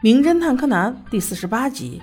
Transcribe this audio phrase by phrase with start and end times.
[0.00, 2.00] 名侦探柯南第四十八集：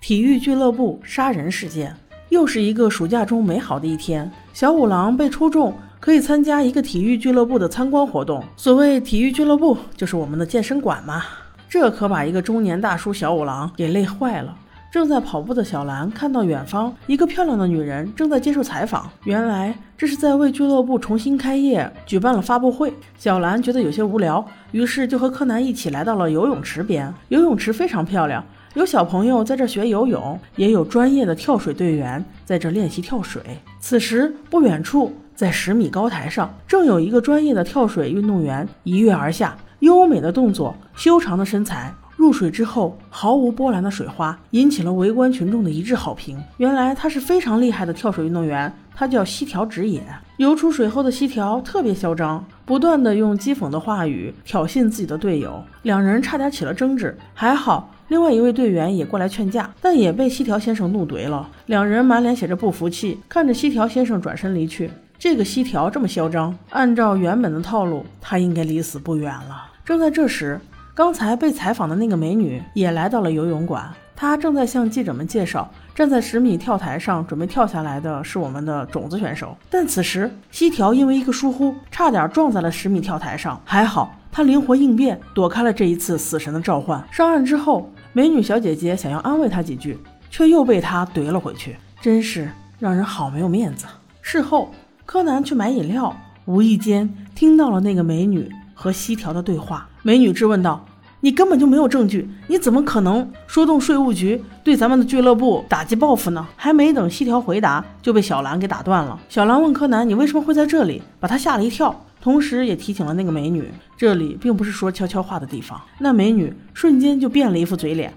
[0.00, 1.94] 体育俱乐部杀人事件。
[2.30, 8.42] 又是一个暑假中美好的一天，小五郎被抽中，可以参加一个体育俱乐部的参观活动。
[8.56, 11.24] 所谓体育俱乐部，就是我们的健身馆嘛。
[11.68, 14.56] 这可把一个中年大叔小五郎给累坏了。
[14.96, 22.90] 正在跑步的小兰看到远方一个漂亮的女人正在接受采访，原来这是在为俱乐部重新开业举办了发布会。
[23.18, 24.42] 小兰觉得有些无聊，
[24.72, 27.12] 于是就和柯南一起来到了游泳池边。
[27.28, 28.42] 游泳池非常漂亮，
[28.72, 33.42] 有小朋友在这学游泳，也有专业的跳水队员在这练习跳水。
[33.78, 41.92] 此时不远处，在十米高台上，正有一个专业的跳水运动员一跃而下，优美的动作，修长的身材。
[42.16, 46.42] 入水之后毫无波澜的水花，引起了围观群众的一致好评。
[46.56, 50.02] 原来他是非常厉害的跳水运动员，他叫西条直也。
[50.38, 57.16] 游出水后的西条特别嚣张，不断的用讥讽的话语挑衅自己的队友，两人差点起了争执。
[57.34, 61.46] 还好，另外一位队员也过来劝架，但也被西条先生怒怼了。
[61.66, 64.90] 两人满脸写着不服气，看着西条先生转身离去。
[65.18, 69.66] 这个西条这么嚣张，按照原本的套路，他应该离死不远了。
[69.84, 70.58] 正在这时。
[70.96, 79.54] 刚才被采访的那个美女也来到了游泳馆，她正在向记者们介绍，站在十米跳台上准备跳下来的是我们的种子选手。
[79.68, 87.06] 但此时西条因为一个疏忽，差点撞在了十米跳台上，还好他灵活应变，躲开了这一次死神的召唤。
[87.12, 89.98] 上岸之后，美女小姐姐想要安慰他几句，
[90.30, 93.84] 却又被他怼了回去，真是让人好没有面子。
[94.22, 94.70] 事后，
[95.04, 98.50] 柯南去买饮料，无意间听到了那个美女。
[98.78, 100.86] 和西条的对话，美女质问道
[101.18, 109.18] ：“你根本就没有证据，你怎么可能说动税务局对咱们的俱乐部打击报复呢？”还没等西条回答，就被小兰给打断了。
[109.28, 115.82] 小兰问柯南：“你为什么会在这里？”把他吓了一跳，同时也提醒了那个美女，这里并不是说悄悄话的地方。
[115.98, 118.14] 那美女瞬间就变了一副嘴脸。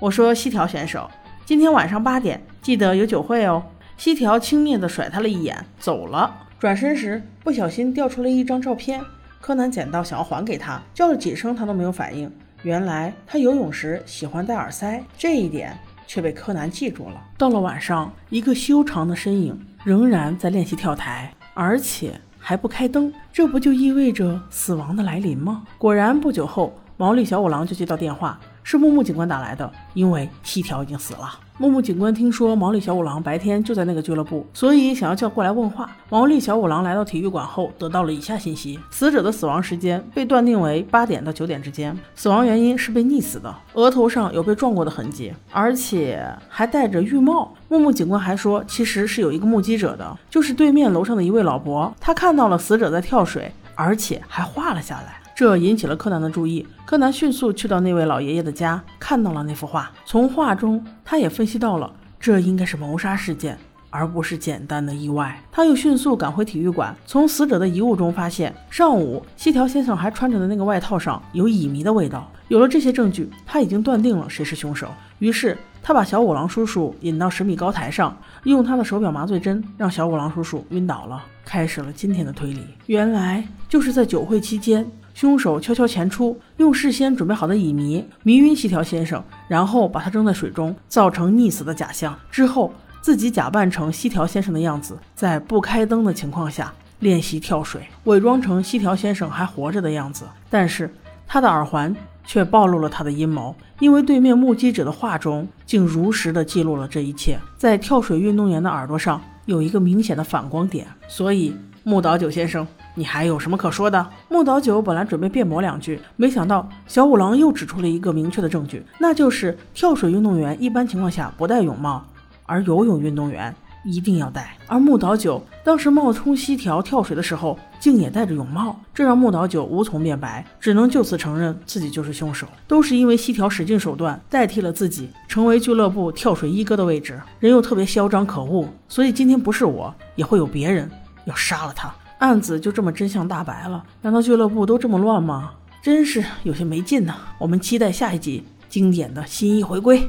[0.00, 1.10] 我说：“西条选手，
[1.46, 3.62] 今天晚上八点记得有酒会哦。”
[3.96, 6.30] 西条轻蔑地甩他了一眼，走了。
[6.58, 9.00] 转身时不小心掉出了一张照片。
[9.42, 12.30] 柯南捡到，想要还给他，叫了几声，他都没有反应。
[12.62, 15.76] 原来他游泳时喜欢戴耳塞，这一点
[16.06, 17.20] 却被柯南记住了。
[17.36, 25.64] 到了晚上，一个修长的身影仍然在练习跳台，而且还不开灯，这不就意味着死亡的来临吗？
[25.76, 28.38] 果然，不久后，毛利小五郎就接到电话。
[28.62, 31.38] 是木木警官打来的，因为西条已经死了。
[31.58, 35.88] 木木警官听说毛利小五郎白天就在那个俱乐部，所以想要叫过来问话。
[36.08, 47.54] 毛利小五郎来到体育馆后，得到了以下信息：死者的死亡时间被断定为八点到九点之间，死亡原因是被溺死的，额头上有被撞过的痕迹，而且还戴着浴帽。
[47.68, 55.21] 木木警官还说，其实是有一个目击者的，就是对面楼上的一位老伯，他看到了死者在跳水，而且还画了下来。
[55.34, 59.90] 这引起了柯南的注意，柯南迅速去到那位老爷爷的家，看到了那幅画。
[60.04, 65.42] 从画中，他也分析到了这应该是谋杀事件，而不是简单的意外。
[65.50, 72.30] 他又迅速赶回体育馆，从死者的遗物中发现，上午西条先生还穿着的那个外套上有乙醚的味道。
[72.48, 74.88] 有了这些证据，他已经断定了谁是凶手。
[75.18, 78.14] 于是，他把小五郎叔叔引到十米高台上，
[78.44, 82.60] 用他的手表麻醉针让小五郎叔叔晕倒了，开始了今天的推理。
[82.86, 84.86] 原来就是在酒会期间。
[85.14, 92.18] 凶手悄悄潜出，用事先准备好的乙醚迷晕西条先生，然后把他扔在水中，造成溺死的假象。
[92.30, 100.24] 之后自己假扮成西条先生的样子，在不开灯的情况下练习跳水，伪装成西条先生还活着的样子。
[100.48, 100.92] 但是
[101.26, 101.94] 他的耳环
[102.24, 107.38] 却暴露了他的阴谋，因为对面目击者的话中竟如实的记录了这一切。
[107.58, 112.66] 在跳水运动员的耳朵上有一个明显的反光点，所以木岛久先生。
[112.94, 114.06] 你还有什么可说的？
[114.28, 122.04] 木岛久本来准备辩驳两句，没想到小五郎又指出了一个明确的证据，那就是跳水运动员一般情况下不戴泳帽，
[122.44, 124.56] 而游泳运动员一定要戴。
[124.66, 132.46] 而木岛久当时冒充西条跳水的时候，竟也戴着泳帽，这让木岛久无从辩白，只能就此承认自己就是凶手。
[132.68, 140.90] 都是因为西条使尽手段代替了自己，成为俱乐部跳水一哥的位置，人又特别嚣张可恶，所以今天不是我，也会有别人
[141.24, 141.90] 要杀了他。
[142.22, 143.82] 案子就这么真相大白了？
[144.00, 145.54] 难道俱乐部都这么乱吗？
[145.82, 147.12] 真是有些没劲呢。
[147.36, 150.08] 我们期待下一集经典的新一回归。